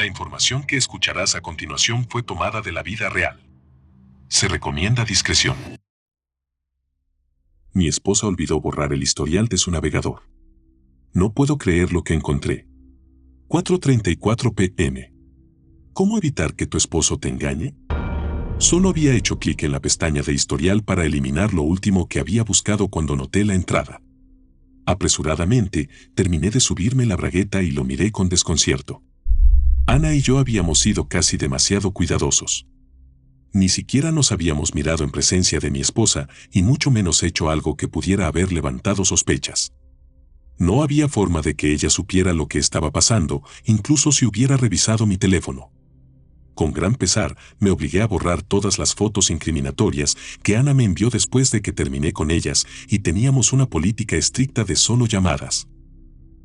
La 0.00 0.06
información 0.06 0.62
que 0.62 0.78
escucharás 0.78 1.34
a 1.34 1.42
continuación 1.42 2.06
fue 2.08 2.22
tomada 2.22 2.62
de 2.62 2.72
la 2.72 2.82
vida 2.82 3.10
real. 3.10 3.38
Se 4.28 4.48
recomienda 4.48 5.04
discreción. 5.04 5.54
Mi 7.74 7.86
esposa 7.86 8.26
olvidó 8.26 8.62
borrar 8.62 8.94
el 8.94 9.02
historial 9.02 9.48
de 9.48 9.58
su 9.58 9.70
navegador. 9.70 10.22
No 11.12 11.34
puedo 11.34 11.58
creer 11.58 11.92
lo 11.92 12.02
que 12.02 12.14
encontré. 12.14 12.66
4.34 13.48 14.54
pm. 14.54 15.12
¿Cómo 15.92 16.16
evitar 16.16 16.54
que 16.54 16.66
tu 16.66 16.78
esposo 16.78 17.18
te 17.18 17.28
engañe? 17.28 17.76
Solo 18.56 18.88
había 18.88 19.14
hecho 19.14 19.38
clic 19.38 19.64
en 19.64 19.72
la 19.72 19.80
pestaña 19.80 20.22
de 20.22 20.32
historial 20.32 20.82
para 20.82 21.04
eliminar 21.04 21.52
lo 21.52 21.60
último 21.60 22.08
que 22.08 22.20
había 22.20 22.42
buscado 22.42 22.88
cuando 22.88 23.16
noté 23.16 23.44
la 23.44 23.54
entrada. 23.54 24.00
Apresuradamente, 24.86 25.90
terminé 26.14 26.48
de 26.48 26.60
subirme 26.60 27.04
la 27.04 27.16
bragueta 27.16 27.60
y 27.62 27.70
lo 27.70 27.84
miré 27.84 28.12
con 28.12 28.30
desconcierto. 28.30 29.02
Ana 29.90 30.14
y 30.14 30.20
yo 30.20 30.38
habíamos 30.38 30.78
sido 30.78 31.08
casi 31.08 31.36
demasiado 31.36 31.90
cuidadosos. 31.90 32.64
Ni 33.52 33.68
siquiera 33.68 34.12
nos 34.12 34.30
habíamos 34.30 34.72
mirado 34.72 35.02
en 35.02 35.10
presencia 35.10 35.58
de 35.58 35.72
mi 35.72 35.80
esposa 35.80 36.28
y 36.52 36.62
mucho 36.62 36.92
menos 36.92 37.24
hecho 37.24 37.50
algo 37.50 37.76
que 37.76 37.88
pudiera 37.88 38.28
haber 38.28 38.52
levantado 38.52 39.04
sospechas. 39.04 39.72
No 40.58 40.84
había 40.84 41.08
forma 41.08 41.40
de 41.42 41.56
que 41.56 41.72
ella 41.72 41.90
supiera 41.90 42.32
lo 42.32 42.46
que 42.46 42.60
estaba 42.60 42.92
pasando, 42.92 43.42
incluso 43.64 44.12
si 44.12 44.26
hubiera 44.26 44.56
revisado 44.56 45.06
mi 45.06 45.18
teléfono. 45.18 45.72
Con 46.54 46.72
gran 46.72 46.94
pesar, 46.94 47.36
me 47.58 47.70
obligué 47.70 48.00
a 48.00 48.06
borrar 48.06 48.42
todas 48.42 48.78
las 48.78 48.94
fotos 48.94 49.28
incriminatorias 49.28 50.16
que 50.44 50.56
Ana 50.56 50.72
me 50.72 50.84
envió 50.84 51.10
después 51.10 51.50
de 51.50 51.62
que 51.62 51.72
terminé 51.72 52.12
con 52.12 52.30
ellas 52.30 52.64
y 52.86 53.00
teníamos 53.00 53.52
una 53.52 53.66
política 53.66 54.14
estricta 54.14 54.62
de 54.62 54.76
solo 54.76 55.06
llamadas. 55.06 55.66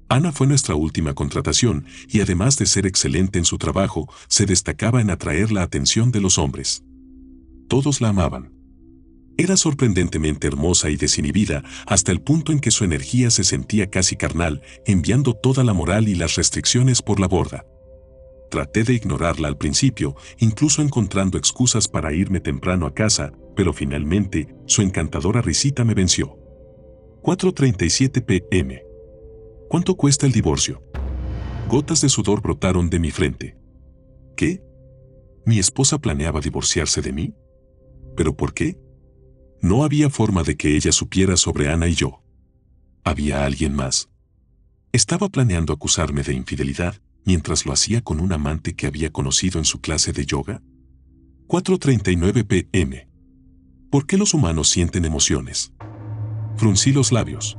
Ana 0.08 0.32
fue 0.32 0.45
nuestra 0.45 0.76
última 0.76 1.14
contratación 1.16 1.86
y 2.08 2.22
además 2.22 2.58
de 2.58 2.68
ser 2.68 2.86
excelente 2.86 3.40
en 3.40 3.45
su 3.45 3.58
trabajo, 3.58 4.08
se 4.28 4.45
destacaba 4.45 5.02
en 5.02 5.09
atraer 5.09 5.52
la 5.52 5.64
atención 5.64 6.11
de 6.11 6.22
los 6.22 6.38
hombres. 6.38 6.84
Todos 7.67 8.02
la 8.02 8.09
amaban. 8.09 8.53
Era 9.38 9.58
sorprendentemente 9.58 10.48
hermosa 10.48 10.89
y 10.89 10.95
desinhibida 10.95 11.64
hasta 11.88 12.11
el 12.11 12.22
punto 12.22 12.52
en 12.52 12.59
que 12.59 12.72
su 12.72 12.83
energía 12.83 13.31
se 13.31 13.44
sentía 13.44 13.89
casi 13.89 14.16
carnal, 14.16 14.61
enviando 14.86 15.33
toda 15.33 15.64
la 15.64 15.73
moral 15.73 16.08
y 16.08 16.16
las 16.16 16.36
restricciones 16.36 17.02
por 17.02 17.20
la 17.20 17.28
borda. 17.28 17.66
Traté 18.50 18.83
de 18.83 18.94
ignorarla 18.94 19.48
al 19.48 19.58
principio, 19.58 20.16
incluso 20.38 20.81
encontrando 20.81 21.38
excusas 21.38 21.88
para 21.88 22.14
irme 22.14 22.39
temprano 22.39 22.86
a 22.86 22.94
casa, 22.94 23.33
pero 23.56 23.73
finalmente, 23.73 24.56
su 24.67 24.83
encantadora 24.83 25.42
risita 25.42 25.83
me 25.83 25.95
venció. 25.95 26.38
4.37 27.23 28.23
pm. 28.23 28.84
¿Cuánto 29.69 29.95
cuesta 29.95 30.25
el 30.25 30.31
divorcio? 30.31 30.83
Gotas 31.69 32.02
de 32.02 32.09
sudor 32.09 32.41
brotaron 32.41 32.89
de 32.89 32.99
mi 32.99 33.11
frente. 33.11 33.58
¿Qué? 34.38 34.61
¿Mi 35.45 35.59
esposa 35.59 35.97
planeaba 35.97 36.39
divorciarse 36.39 37.02
de 37.02 37.11
mí? 37.11 37.33
¿Pero 38.16 38.36
por 38.36 38.53
qué? 38.53 38.77
No 39.61 39.83
había 39.83 40.09
forma 40.09 40.43
de 40.43 40.55
que 40.55 40.75
ella 40.75 40.91
supiera 40.91 41.36
sobre 41.38 41.69
Ana 41.69 41.88
y 41.88 41.95
yo. 41.95 42.23
¿Había 43.03 43.45
alguien 43.45 43.73
más? 43.75 44.09
¿Estaba 44.91 45.30
planeando 45.30 45.73
acusarme 45.73 46.21
de 46.21 46.33
infidelidad 46.33 47.02
mientras 47.25 47.66
lo 47.66 47.73
hacía 47.73 48.02
con 48.02 48.19
un 48.19 48.33
amante 48.33 48.75
que 48.75 48.86
había 48.86 49.11
conocido 49.11 49.58
en 49.58 49.66
su 49.66 49.81
clase 49.81 50.13
de 50.13 50.25
yoga? 50.25 50.61
4.39 51.47 52.45
pm. 52.45 53.09
¿Por 53.89 54.05
qué 54.05 54.17
los 54.17 54.33
humanos 54.33 54.69
sienten 54.69 55.05
emociones? 55.05 55.73
Fruncí 56.55 56.91
los 56.91 57.11
labios. 57.11 57.58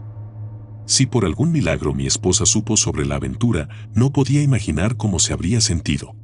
Si 0.87 1.07
por 1.07 1.25
algún 1.25 1.51
milagro 1.51 1.93
mi 1.93 2.07
esposa 2.07 2.47
supo 2.47 2.77
sobre 2.77 3.05
la 3.05 3.17
aventura, 3.17 3.69
no 3.95 4.13
podía 4.13 4.43
imaginar 4.43 4.97
cómo 4.97 5.19
se 5.19 5.33
habría 5.33 5.61
sentido. 5.61 6.15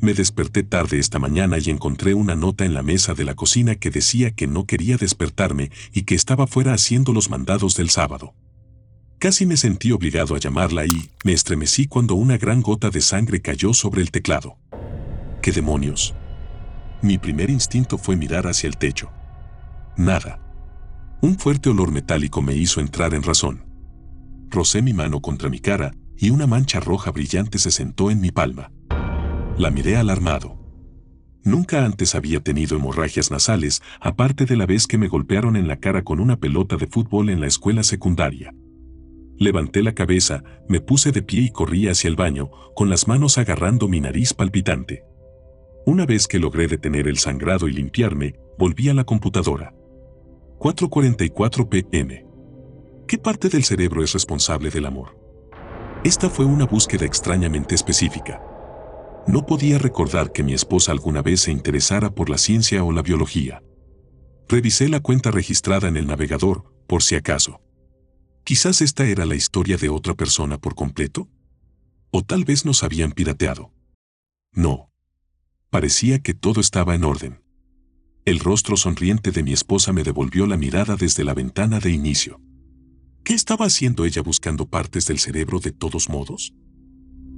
Me 0.00 0.12
desperté 0.12 0.62
tarde 0.62 0.98
esta 0.98 1.18
mañana 1.18 1.56
y 1.58 1.70
encontré 1.70 2.12
una 2.12 2.36
nota 2.36 2.64
en 2.64 2.74
la 2.74 2.82
mesa 2.82 3.14
de 3.14 3.24
la 3.24 3.34
cocina 3.34 3.76
que 3.76 3.90
decía 3.90 4.32
que 4.32 4.46
no 4.46 4.66
quería 4.66 4.96
despertarme 4.96 5.70
y 5.92 6.02
que 6.02 6.14
estaba 6.14 6.46
fuera 6.46 6.74
haciendo 6.74 7.12
los 7.12 7.30
mandados 7.30 7.76
del 7.76 7.88
sábado. 7.88 8.34
Casi 9.18 9.46
me 9.46 9.56
sentí 9.56 9.92
obligado 9.92 10.34
a 10.34 10.38
llamarla 10.38 10.84
y 10.84 11.10
me 11.24 11.32
estremecí 11.32 11.86
cuando 11.86 12.14
una 12.14 12.36
gran 12.36 12.60
gota 12.60 12.90
de 12.90 13.00
sangre 13.00 13.40
cayó 13.40 13.72
sobre 13.72 14.02
el 14.02 14.10
teclado. 14.10 14.58
¿Qué 15.40 15.52
demonios? 15.52 16.14
Mi 17.00 17.16
primer 17.16 17.48
instinto 17.48 17.96
fue 17.96 18.16
mirar 18.16 18.46
hacia 18.46 18.68
el 18.68 18.76
techo. 18.76 19.10
Nada. 19.96 20.40
Un 21.22 21.38
fuerte 21.38 21.70
olor 21.70 21.90
metálico 21.90 22.42
me 22.42 22.54
hizo 22.54 22.80
entrar 22.80 23.14
en 23.14 23.22
razón. 23.22 23.65
Rocé 24.50 24.82
mi 24.82 24.92
mano 24.92 25.20
contra 25.20 25.48
mi 25.48 25.60
cara 25.60 25.92
y 26.16 26.30
una 26.30 26.46
mancha 26.46 26.80
roja 26.80 27.10
brillante 27.10 27.58
se 27.58 27.70
sentó 27.70 28.10
en 28.10 28.20
mi 28.20 28.30
palma. 28.30 28.72
La 29.58 29.70
miré 29.70 29.96
alarmado. 29.96 30.58
Nunca 31.44 31.84
antes 31.84 32.14
había 32.14 32.40
tenido 32.40 32.76
hemorragias 32.76 33.30
nasales, 33.30 33.80
aparte 34.00 34.46
de 34.46 34.56
la 34.56 34.66
vez 34.66 34.86
que 34.86 34.98
me 34.98 35.08
golpearon 35.08 35.56
en 35.56 35.68
la 35.68 35.76
cara 35.76 36.02
con 36.02 36.18
una 36.18 36.38
pelota 36.38 36.76
de 36.76 36.86
fútbol 36.86 37.30
en 37.30 37.40
la 37.40 37.46
escuela 37.46 37.82
secundaria. 37.84 38.52
Levanté 39.38 39.82
la 39.82 39.94
cabeza, 39.94 40.42
me 40.68 40.80
puse 40.80 41.12
de 41.12 41.22
pie 41.22 41.42
y 41.42 41.50
corrí 41.50 41.88
hacia 41.88 42.08
el 42.08 42.16
baño, 42.16 42.50
con 42.74 42.90
las 42.90 43.06
manos 43.06 43.38
agarrando 43.38 43.86
mi 43.86 44.00
nariz 44.00 44.34
palpitante. 44.34 45.04
Una 45.84 46.04
vez 46.04 46.26
que 46.26 46.40
logré 46.40 46.66
detener 46.66 47.06
el 47.06 47.18
sangrado 47.18 47.68
y 47.68 47.72
limpiarme, 47.72 48.34
volví 48.58 48.88
a 48.88 48.94
la 48.94 49.04
computadora. 49.04 49.72
4.44 50.58 51.68
pm. 51.68 52.25
¿Qué 53.08 53.18
parte 53.18 53.48
del 53.48 53.62
cerebro 53.62 54.02
es 54.02 54.12
responsable 54.14 54.68
del 54.68 54.84
amor? 54.84 55.16
Esta 56.02 56.28
fue 56.28 56.44
una 56.44 56.66
búsqueda 56.66 57.06
extrañamente 57.06 57.76
específica. 57.76 58.42
No 59.28 59.46
podía 59.46 59.78
recordar 59.78 60.32
que 60.32 60.42
mi 60.42 60.54
esposa 60.54 60.90
alguna 60.90 61.22
vez 61.22 61.42
se 61.42 61.52
interesara 61.52 62.12
por 62.12 62.28
la 62.28 62.36
ciencia 62.36 62.82
o 62.82 62.90
la 62.90 63.02
biología. 63.02 63.62
Revisé 64.48 64.88
la 64.88 64.98
cuenta 64.98 65.30
registrada 65.30 65.86
en 65.86 65.96
el 65.96 66.08
navegador, 66.08 66.64
por 66.88 67.04
si 67.04 67.14
acaso. 67.14 67.60
Quizás 68.42 68.80
esta 68.80 69.06
era 69.06 69.24
la 69.24 69.36
historia 69.36 69.76
de 69.76 69.88
otra 69.88 70.14
persona 70.14 70.58
por 70.58 70.74
completo. 70.74 71.28
O 72.10 72.22
tal 72.22 72.44
vez 72.44 72.64
nos 72.64 72.82
habían 72.82 73.12
pirateado. 73.12 73.72
No. 74.52 74.90
Parecía 75.70 76.20
que 76.20 76.34
todo 76.34 76.60
estaba 76.60 76.96
en 76.96 77.04
orden. 77.04 77.42
El 78.24 78.40
rostro 78.40 78.76
sonriente 78.76 79.30
de 79.30 79.44
mi 79.44 79.52
esposa 79.52 79.92
me 79.92 80.02
devolvió 80.02 80.48
la 80.48 80.56
mirada 80.56 80.96
desde 80.96 81.22
la 81.22 81.34
ventana 81.34 81.78
de 81.78 81.90
inicio. 81.90 82.40
¿Qué 83.26 83.34
estaba 83.34 83.66
haciendo 83.66 84.04
ella 84.04 84.22
buscando 84.22 84.66
partes 84.66 85.06
del 85.06 85.18
cerebro 85.18 85.58
de 85.58 85.72
todos 85.72 86.08
modos? 86.08 86.54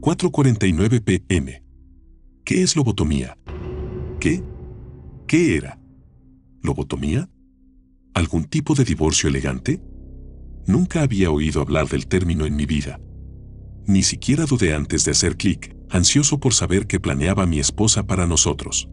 4.49 0.01 1.03
pm. 1.03 1.65
¿Qué 2.45 2.63
es 2.63 2.77
lobotomía? 2.77 3.39
¿Qué? 4.21 4.45
¿Qué 5.27 5.57
era? 5.57 5.81
¿Lobotomía? 6.61 7.31
¿Algún 8.13 8.45
tipo 8.45 8.75
de 8.75 8.85
divorcio 8.85 9.31
elegante? 9.31 9.81
Nunca 10.67 11.01
había 11.01 11.31
oído 11.31 11.63
hablar 11.63 11.89
del 11.89 12.07
término 12.07 12.45
en 12.45 12.55
mi 12.55 12.67
vida. 12.67 13.01
Ni 13.87 14.03
siquiera 14.03 14.45
dudé 14.45 14.75
antes 14.75 15.07
de 15.07 15.13
hacer 15.13 15.39
clic, 15.39 15.75
ansioso 15.89 16.39
por 16.39 16.53
saber 16.53 16.87
qué 16.87 17.01
planeaba 17.01 17.47
mi 17.47 17.61
esposa 17.61 18.07
para 18.07 18.27
nosotros. 18.27 18.91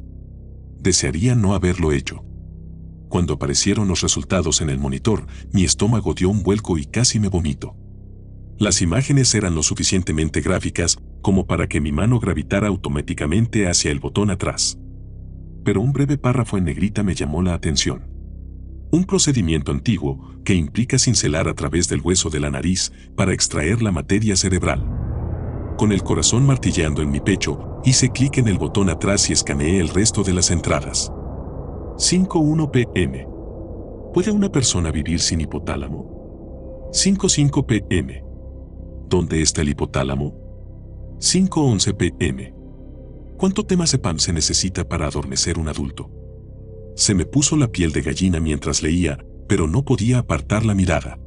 Desearía 0.79 1.35
no 1.35 1.55
haberlo 1.55 1.91
hecho. 1.91 2.23
Cuando 3.15 3.35
aparecieron 3.35 3.87
los 3.87 4.01
resultados 4.01 4.59
en 4.59 4.69
el 4.69 4.77
monitor, 4.77 5.25
mi 5.53 5.63
estómago 5.63 6.13
dio 6.13 6.27
un 6.27 6.43
vuelco 6.43 6.77
y 6.77 6.83
casi 6.83 7.17
me 7.17 7.29
vomito. 7.29 7.73
Las 8.59 8.81
imágenes 8.81 9.33
eran 9.35 9.55
lo 9.55 9.63
suficientemente 9.63 10.41
gráficas 10.41 10.97
como 11.21 11.47
para 11.47 11.67
que 11.67 11.79
mi 11.79 11.93
mano 11.93 12.19
gravitara 12.19 12.67
automáticamente 12.67 13.69
hacia 13.69 13.89
el 13.91 14.01
botón 14.01 14.31
atrás. 14.31 14.77
Pero 15.63 15.79
un 15.79 15.93
breve 15.93 16.17
párrafo 16.17 16.57
en 16.57 16.65
negrita 16.65 17.03
me 17.03 17.15
llamó 17.15 17.41
la 17.41 17.53
atención. 17.53 18.03
Un 18.91 19.05
procedimiento 19.05 19.71
antiguo 19.71 20.35
que 20.43 20.53
implica 20.53 20.99
cincelar 20.99 21.47
a 21.47 21.53
través 21.53 21.87
del 21.87 22.01
hueso 22.01 22.29
de 22.29 22.41
la 22.41 22.49
nariz 22.49 22.91
para 23.15 23.31
extraer 23.31 23.81
la 23.81 23.93
materia 23.93 24.35
cerebral. 24.35 24.83
Con 25.77 25.93
el 25.93 26.03
corazón 26.03 26.45
martilleando 26.45 27.01
en 27.01 27.11
mi 27.11 27.21
pecho, 27.21 27.79
hice 27.85 28.09
clic 28.09 28.39
en 28.39 28.49
el 28.49 28.57
botón 28.57 28.89
atrás 28.89 29.29
y 29.29 29.31
escaneé 29.31 29.79
el 29.79 29.87
resto 29.87 30.21
de 30.21 30.33
las 30.33 30.51
entradas. 30.51 31.13
5.1 31.97 32.71
pm. 32.71 33.25
¿Puede 34.13 34.29
una 34.29 34.51
persona 34.51 34.91
vivir 34.91 35.21
sin 35.21 35.39
hipotálamo? 35.39 36.89
5.5 36.91 37.65
pm. 37.65 38.21
¿Dónde 39.07 39.41
está 39.41 39.61
el 39.61 39.69
hipotálamo? 39.69 41.15
5.11 41.19 41.95
pm. 41.95 42.53
¿Cuánto 43.37 43.65
temazepam 43.65 44.19
se 44.19 44.33
necesita 44.33 44.85
para 44.89 45.07
adormecer 45.07 45.57
un 45.57 45.69
adulto? 45.69 46.11
Se 46.97 47.13
me 47.13 47.25
puso 47.25 47.55
la 47.55 47.69
piel 47.69 47.93
de 47.93 48.01
gallina 48.01 48.41
mientras 48.41 48.83
leía, 48.83 49.17
pero 49.47 49.65
no 49.65 49.85
podía 49.85 50.19
apartar 50.19 50.65
la 50.65 50.75
mirada. 50.75 51.17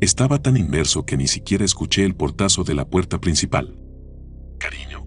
Estaba 0.00 0.40
tan 0.40 0.56
inmerso 0.56 1.04
que 1.04 1.18
ni 1.18 1.26
siquiera 1.26 1.66
escuché 1.66 2.06
el 2.06 2.14
portazo 2.14 2.64
de 2.64 2.74
la 2.74 2.88
puerta 2.88 3.20
principal. 3.20 3.78
Cariño, 4.58 5.06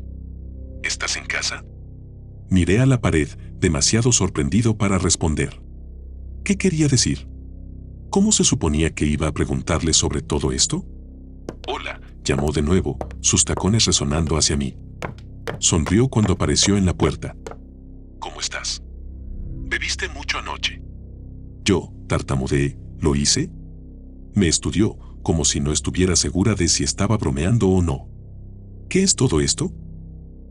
¿estás 0.84 1.18
en 1.18 1.26
casa? 1.26 1.66
Miré 2.50 2.80
a 2.80 2.86
la 2.86 3.02
pared, 3.02 3.30
demasiado 3.66 4.12
sorprendido 4.12 4.78
para 4.78 5.00
responder. 5.00 5.60
¿Qué 6.44 6.56
quería 6.56 6.88
decir? 6.88 7.28
¿Cómo 8.12 8.32
se 8.32 8.44
suponía 8.44 8.94
que 8.94 9.08
iba 9.08 9.28
a 9.28 9.32
preguntarle 9.32 9.92
sobre 9.94 10.22
todo 10.22 10.52
esto? 10.52 10.86
Hola, 11.68 12.00
llamó 12.24 12.52
de 12.52 12.62
nuevo, 12.62 13.00
sus 13.22 13.44
tacones 13.44 13.86
resonando 13.86 14.38
hacia 14.38 14.56
mí. 14.56 14.78
Sonrió 15.58 16.10
cuando 16.10 16.34
apareció 16.34 16.78
en 16.78 16.86
la 16.86 16.94
puerta. 16.94 17.36
¿Cómo 18.20 18.40
estás? 18.40 18.84
¿Bebiste 19.68 20.10
mucho 20.10 20.38
anoche? 20.38 20.84
Yo, 21.64 21.92
tartamudeé, 22.08 22.78
¿lo 23.00 23.16
hice? 23.16 23.50
Me 24.36 24.48
estudió, 24.48 24.96
como 25.24 25.44
si 25.44 25.60
no 25.60 25.72
estuviera 25.72 26.16
segura 26.16 26.54
de 26.54 26.68
si 26.68 26.84
estaba 26.84 27.18
bromeando 27.18 27.70
o 27.70 27.82
no. 27.82 28.10
¿Qué 28.90 29.02
es 29.02 29.16
todo 29.16 29.42
esto? 29.42 29.74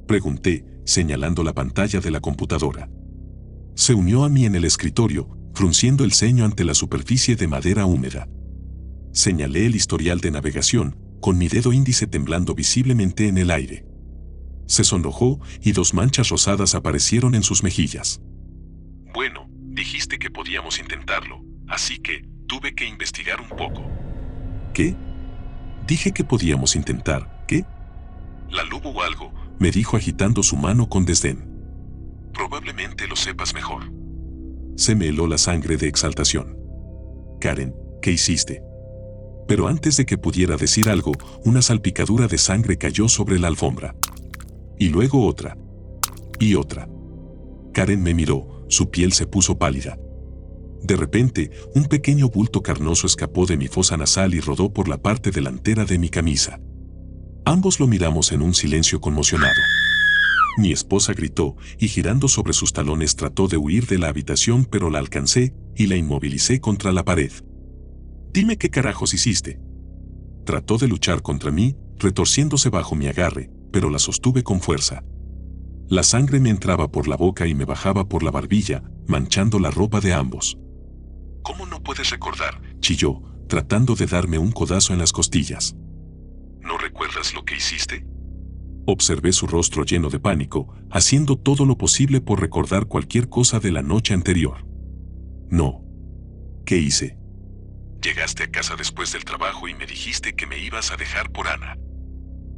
Pregunté, 0.08 0.66
señalando 0.84 1.44
la 1.44 1.52
pantalla 1.52 2.00
de 2.00 2.10
la 2.10 2.18
computadora. 2.18 2.90
Se 3.74 3.94
unió 3.94 4.24
a 4.24 4.28
mí 4.28 4.46
en 4.46 4.54
el 4.54 4.64
escritorio, 4.64 5.28
frunciendo 5.52 6.04
el 6.04 6.12
ceño 6.12 6.44
ante 6.44 6.64
la 6.64 6.74
superficie 6.74 7.36
de 7.36 7.48
madera 7.48 7.86
húmeda. 7.86 8.28
Señalé 9.12 9.66
el 9.66 9.74
historial 9.74 10.20
de 10.20 10.30
navegación, 10.30 10.96
con 11.20 11.38
mi 11.38 11.48
dedo 11.48 11.72
índice 11.72 12.06
temblando 12.06 12.54
visiblemente 12.54 13.28
en 13.28 13.38
el 13.38 13.50
aire. 13.50 13.84
Se 14.66 14.84
sonrojó 14.84 15.40
y 15.62 15.72
dos 15.72 15.94
manchas 15.94 16.28
rosadas 16.28 16.74
aparecieron 16.74 17.34
en 17.34 17.42
sus 17.42 17.62
mejillas. 17.62 18.20
Bueno, 19.12 19.48
dijiste 19.48 20.18
que 20.18 20.30
podíamos 20.30 20.78
intentarlo, 20.78 21.42
así 21.68 21.98
que 21.98 22.22
tuve 22.46 22.74
que 22.74 22.86
investigar 22.86 23.40
un 23.40 23.48
poco. 23.48 23.84
¿Qué? 24.72 24.96
Dije 25.86 26.12
que 26.12 26.24
podíamos 26.24 26.76
intentar, 26.76 27.44
¿qué? 27.46 27.64
La 28.50 28.64
luz 28.64 28.82
o 28.84 29.02
algo, 29.02 29.32
me 29.58 29.70
dijo 29.70 29.96
agitando 29.96 30.42
su 30.42 30.56
mano 30.56 30.88
con 30.88 31.04
desdén. 31.04 31.53
Probablemente 32.34 33.06
lo 33.06 33.16
sepas 33.16 33.54
mejor. 33.54 33.84
Se 34.76 34.94
me 34.94 35.08
heló 35.08 35.26
la 35.26 35.38
sangre 35.38 35.76
de 35.76 35.86
exaltación. 35.86 36.58
Karen, 37.40 37.74
¿qué 38.02 38.10
hiciste? 38.12 38.62
Pero 39.46 39.68
antes 39.68 39.96
de 39.96 40.06
que 40.06 40.18
pudiera 40.18 40.56
decir 40.56 40.88
algo, 40.88 41.12
una 41.44 41.62
salpicadura 41.62 42.26
de 42.26 42.38
sangre 42.38 42.76
cayó 42.76 43.08
sobre 43.08 43.38
la 43.38 43.48
alfombra. 43.48 43.94
Y 44.78 44.88
luego 44.88 45.26
otra. 45.26 45.56
Y 46.40 46.54
otra. 46.54 46.88
Karen 47.72 48.02
me 48.02 48.14
miró, 48.14 48.64
su 48.68 48.90
piel 48.90 49.12
se 49.12 49.26
puso 49.26 49.58
pálida. 49.58 49.98
De 50.82 50.96
repente, 50.96 51.50
un 51.74 51.84
pequeño 51.84 52.28
bulto 52.28 52.62
carnoso 52.62 53.06
escapó 53.06 53.46
de 53.46 53.56
mi 53.56 53.68
fosa 53.68 53.96
nasal 53.96 54.34
y 54.34 54.40
rodó 54.40 54.72
por 54.72 54.88
la 54.88 54.98
parte 54.98 55.30
delantera 55.30 55.84
de 55.84 55.98
mi 55.98 56.08
camisa. 56.08 56.60
Ambos 57.44 57.78
lo 57.78 57.86
miramos 57.86 58.32
en 58.32 58.42
un 58.42 58.54
silencio 58.54 59.00
conmocionado. 59.00 59.60
Mi 60.56 60.72
esposa 60.72 61.12
gritó 61.12 61.56
y 61.78 61.88
girando 61.88 62.28
sobre 62.28 62.52
sus 62.52 62.72
talones 62.72 63.16
trató 63.16 63.48
de 63.48 63.56
huir 63.56 63.86
de 63.86 63.98
la 63.98 64.08
habitación 64.08 64.64
pero 64.64 64.90
la 64.90 65.00
alcancé 65.00 65.54
y 65.76 65.86
la 65.86 65.96
inmovilicé 65.96 66.60
contra 66.60 66.92
la 66.92 67.04
pared. 67.04 67.32
Dime 68.32 68.56
qué 68.56 68.70
carajos 68.70 69.14
hiciste. 69.14 69.60
Trató 70.44 70.78
de 70.78 70.88
luchar 70.88 71.22
contra 71.22 71.50
mí, 71.50 71.76
retorciéndose 71.98 72.68
bajo 72.68 72.94
mi 72.94 73.06
agarre, 73.06 73.50
pero 73.72 73.90
la 73.90 73.98
sostuve 73.98 74.42
con 74.42 74.60
fuerza. 74.60 75.04
La 75.88 76.02
sangre 76.02 76.40
me 76.40 76.50
entraba 76.50 76.90
por 76.90 77.08
la 77.08 77.16
boca 77.16 77.46
y 77.46 77.54
me 77.54 77.64
bajaba 77.64 78.08
por 78.08 78.22
la 78.22 78.30
barbilla, 78.30 78.82
manchando 79.06 79.58
la 79.58 79.70
ropa 79.70 80.00
de 80.00 80.12
ambos. 80.12 80.58
¿Cómo 81.42 81.66
no 81.66 81.82
puedes 81.82 82.10
recordar? 82.10 82.60
chilló, 82.80 83.22
tratando 83.48 83.94
de 83.94 84.06
darme 84.06 84.38
un 84.38 84.52
codazo 84.52 84.92
en 84.92 84.98
las 84.98 85.12
costillas. 85.12 85.76
¿No 86.60 86.78
recuerdas 86.78 87.34
lo 87.34 87.44
que 87.44 87.56
hiciste? 87.56 88.06
Observé 88.86 89.32
su 89.32 89.46
rostro 89.46 89.84
lleno 89.84 90.10
de 90.10 90.20
pánico, 90.20 90.74
haciendo 90.90 91.36
todo 91.36 91.64
lo 91.64 91.78
posible 91.78 92.20
por 92.20 92.40
recordar 92.40 92.86
cualquier 92.86 93.28
cosa 93.28 93.58
de 93.58 93.72
la 93.72 93.82
noche 93.82 94.12
anterior. 94.12 94.66
No. 95.48 95.82
¿Qué 96.66 96.76
hice? 96.76 97.18
Llegaste 98.02 98.44
a 98.44 98.50
casa 98.50 98.76
después 98.76 99.12
del 99.12 99.24
trabajo 99.24 99.68
y 99.68 99.74
me 99.74 99.86
dijiste 99.86 100.34
que 100.34 100.46
me 100.46 100.58
ibas 100.58 100.92
a 100.92 100.96
dejar 100.96 101.30
por 101.32 101.48
Ana. 101.48 101.78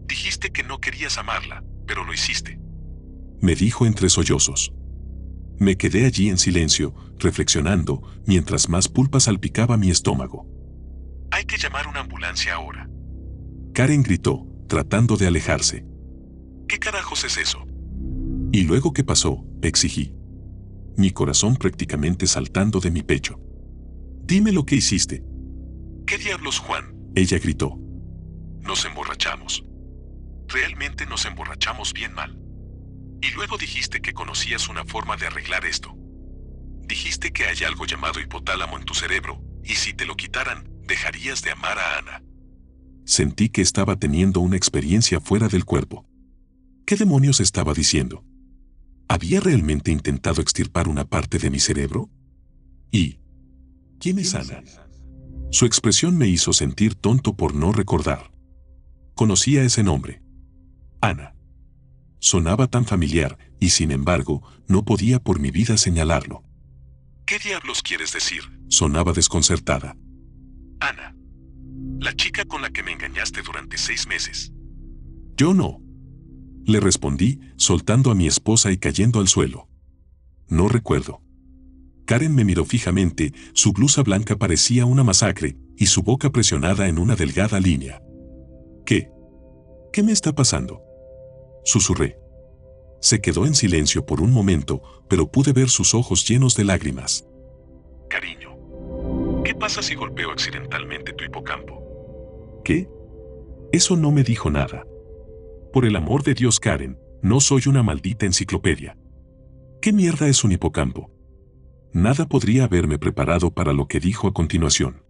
Dijiste 0.09 0.51
que 0.51 0.65
no 0.65 0.81
querías 0.81 1.19
amarla, 1.19 1.63
pero 1.87 2.05
lo 2.05 2.13
hiciste. 2.13 2.59
Me 3.41 3.55
dijo 3.55 3.87
entre 3.87 4.09
sollozos. 4.09 4.73
Me 5.59 5.77
quedé 5.77 6.07
allí 6.07 6.29
en 6.29 6.39
silencio, 6.39 6.95
reflexionando, 7.19 8.03
mientras 8.27 8.69
más 8.69 8.89
pulpa 8.89 9.21
salpicaba 9.21 9.77
mi 9.77 9.91
estómago. 9.91 10.47
Hay 11.31 11.45
que 11.45 11.57
llamar 11.57 11.87
una 11.87 12.01
ambulancia 12.01 12.55
ahora. 12.55 12.89
Karen 13.73 14.03
gritó, 14.03 14.47
tratando 14.69 15.17
de 15.17 15.29
alejarse. 15.29 15.85
¿Qué 16.69 16.79
carajos 16.79 17.25
es 17.25 17.37
eso? 17.37 17.65
¿Y 18.53 18.63
luego 18.63 18.93
qué 18.93 19.05
pasó? 19.05 19.45
exigí. 19.63 20.15
Mi 20.97 21.11
corazón 21.11 21.57
prácticamente 21.57 22.27
saltando 22.27 22.81
de 22.81 22.91
mi 22.91 23.03
pecho. 23.03 23.39
Dime 24.25 24.53
lo 24.53 24.65
que 24.65 24.77
hiciste. 24.77 25.23
¿Qué 26.07 26.19
diablos, 26.19 26.59
Juan? 26.59 26.95
Ella 27.15 27.39
gritó. 27.39 27.79
Nos 28.61 28.85
emborrachamos. 28.85 29.65
Realmente 30.49 31.07
nos 31.07 31.25
emborrachamos 31.27 31.93
bien 31.93 32.13
mal. 32.15 32.39
Y 33.21 33.31
luego 33.35 33.59
dijiste 33.59 34.01
que 34.01 34.13
conocías 34.13 34.69
una 34.69 34.85
forma 34.85 35.17
de 35.17 35.27
arreglar 35.27 35.65
esto. 35.65 35.97
Dijiste 36.87 37.33
que 37.33 37.45
hay 37.45 37.65
algo 37.65 37.85
llamado 37.87 38.21
hipotálamo 38.21 38.79
en 38.79 38.85
tu 38.85 38.95
cerebro, 38.95 39.43
y 39.65 39.75
si 39.75 39.95
te 39.95 40.07
lo 40.07 40.17
quitaran, 40.17 40.69
dejarías 40.87 41.43
de 41.43 41.51
amar 41.51 41.79
a 41.79 41.99
Ana. 41.99 42.23
Sentí 43.05 43.49
que 43.49 43.63
estaba 43.63 43.97
teniendo 43.97 44.41
una 44.41 44.57
experiencia 44.57 45.21
fuera 45.21 45.49
del 45.49 45.65
cuerpo. 45.65 46.07
¿Qué 46.87 46.95
demonios 46.95 47.41
estaba 47.41 47.75
diciendo? 47.75 48.25
¿Había 49.09 49.41
realmente 49.41 49.91
intentado 49.91 50.41
extirpar 50.41 50.87
una 50.87 51.05
parte 51.05 51.39
de 51.41 51.51
mi 51.51 51.59
cerebro? 51.59 52.11
¿Y 52.93 53.19
quién 53.99 54.21
es 54.21 54.37
Ana? 54.37 54.63
Su 55.51 55.67
expresión 55.67 56.17
me 56.17 56.29
hizo 56.29 56.53
sentir 56.53 56.95
tonto 56.95 57.37
por 57.37 57.57
no 57.57 57.73
recordar. 57.73 58.31
Conocía 59.17 59.65
ese 59.65 59.83
nombre. 59.83 60.23
Ana. 61.01 61.35
Sonaba 62.21 62.69
tan 62.69 62.85
familiar 62.85 63.37
y 63.59 63.71
sin 63.71 63.91
embargo 63.91 64.43
no 64.69 64.85
podía 64.85 65.19
por 65.19 65.41
mi 65.41 65.51
vida 65.51 65.79
señalarlo. 65.79 66.45
¿Qué 67.27 67.41
diablos 67.41 67.83
quieres 67.83 68.13
decir? 68.13 68.43
Sonaba 68.69 69.13
desconcertada. 69.13 69.97
Ana. 70.79 71.17
La 71.99 72.15
chica 72.15 72.45
con 72.45 72.63
la 72.63 72.71
que 72.71 72.85
me 72.85 72.93
engañaste 72.93 73.43
durante 73.43 73.77
seis 73.77 74.07
meses. 74.07 74.53
Yo 75.37 75.53
no. 75.53 75.86
Le 76.67 76.81
respondí, 76.81 77.39
soltando 77.57 78.11
a 78.11 78.17
mi 78.17 78.27
esposa 78.27 78.73
y 78.73 78.79
cayendo 78.79 79.21
al 79.21 79.29
suelo. 79.29 79.69
No 80.49 80.69
recuerdo. 80.69 81.23
Karen 82.07 82.35
me 82.35 82.45
miró 82.45 82.65
fijamente, 82.65 83.33
su 83.55 83.73
blusa 83.73 84.03
blanca 84.03 84.37
parecía 84.37 84.85
una 84.85 85.05
masacre, 85.05 85.57
y 85.77 85.87
su 85.87 86.03
boca 86.03 86.31
presionada 86.31 86.89
en 86.89 86.99
una 86.99 87.15
delgada 87.15 87.61
línea. 87.61 88.03
¿Qué? 88.85 89.11
¿Qué 89.93 90.03
me 90.03 90.11
está 90.11 90.35
pasando? 90.35 90.83
Susurré. 91.65 92.19
Se 93.01 93.21
quedó 93.21 93.47
en 93.47 93.55
silencio 93.55 94.05
por 94.05 94.21
un 94.21 94.33
momento, 94.33 94.83
pero 95.09 95.31
pude 95.31 95.53
ver 95.53 95.69
sus 95.69 95.95
ojos 95.95 96.29
llenos 96.29 96.57
de 96.57 96.65
lágrimas. 96.65 97.29
Cariño, 98.09 98.59
¿qué 99.45 99.55
pasa 99.55 99.83
si 99.83 99.95
golpeo 99.95 100.33
accidentalmente 100.33 101.13
tu 101.13 101.23
hipocampo? 101.23 102.61
¿Qué? 102.65 102.89
Eso 103.71 103.97
no 103.97 104.11
me 104.11 104.25
dijo 104.25 104.51
nada. 104.51 104.85
Por 105.77 105.85
el 105.85 105.95
amor 105.95 106.23
de 106.23 106.33
Dios, 106.33 106.59
Karen, 106.59 106.99
no 107.21 107.39
soy 107.39 107.65
una 107.67 107.83
maldita 107.83 108.25
enciclopedia. 108.25 108.97
¿Qué 109.83 109.93
mierda 109.93 110.27
es 110.27 110.43
un 110.43 110.53
hipocampo? 110.53 111.11
Nada 111.93 112.25
podría 112.25 112.65
haberme 112.65 112.99
preparado 112.99 113.53
para 113.53 113.75
lo 113.75 113.87
que 113.87 114.01
dijo 114.01 114.27
a 114.27 114.33
continuación. 114.33 115.05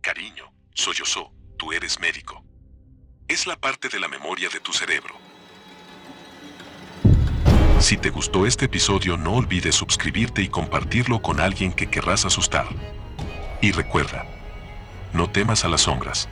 Cariño, 0.00 0.50
yo, 0.74 1.30
tú 1.58 1.74
eres 1.74 2.00
médico. 2.00 2.42
Es 3.28 3.46
la 3.46 3.54
parte 3.56 3.90
de 3.90 4.00
la 4.00 4.08
memoria 4.08 4.48
de 4.50 4.60
tu 4.60 4.72
cerebro. 4.72 5.14
Si 7.78 7.98
te 7.98 8.08
gustó 8.08 8.46
este 8.46 8.64
episodio 8.64 9.18
no 9.18 9.34
olvides 9.34 9.74
suscribirte 9.74 10.40
y 10.40 10.48
compartirlo 10.48 11.20
con 11.20 11.38
alguien 11.38 11.70
que 11.70 11.90
querrás 11.90 12.24
asustar. 12.24 12.64
Y 13.60 13.72
recuerda, 13.72 14.24
no 15.12 15.28
temas 15.28 15.66
a 15.66 15.68
las 15.68 15.82
sombras. 15.82 16.30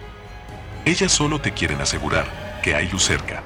Ellas 0.87 1.13
solo 1.13 1.43
te 1.43 1.53
quieren 1.53 1.83
asegurar 1.83 2.59
que 2.63 2.75
hay 2.75 2.89
luz 2.89 3.03
cerca. 3.03 3.43